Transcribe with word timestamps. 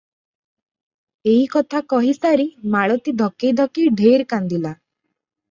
ଏଇ 1.33 1.43
କଥା 1.55 1.81
କହି 1.93 2.15
ସାରି 2.21 2.47
ମାଳତୀ 2.77 3.15
ଧକେଇ 3.21 3.53
ଧକେଇ 3.61 3.95
ଢେର 4.01 4.27
କାନ୍ଦିଲା। 4.35 4.75